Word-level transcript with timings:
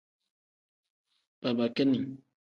Babakini. 1.41 1.99